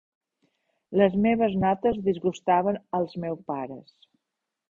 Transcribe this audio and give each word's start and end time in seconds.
Les 1.01 1.17
meves 1.25 1.57
notes 1.65 1.99
disgustaven 2.09 2.81
als 3.01 3.15
meus 3.27 3.45
pares. 3.51 3.95